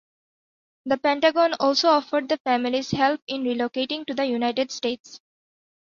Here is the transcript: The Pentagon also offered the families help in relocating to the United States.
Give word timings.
The 0.87 0.97
Pentagon 0.97 1.53
also 1.59 1.89
offered 1.89 2.27
the 2.27 2.39
families 2.43 2.89
help 2.89 3.21
in 3.27 3.43
relocating 3.43 4.03
to 4.07 4.15
the 4.15 4.25
United 4.25 4.71
States. 4.71 5.19